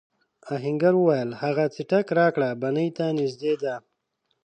آهنګر 0.53 0.93
وویل 0.97 1.29
هغه 1.41 1.65
څټک 1.75 2.07
راکړه 2.19 2.49
بنۍ 2.61 2.89
ته 2.97 3.05
نږدې 3.19 3.53
دی. 3.61 3.75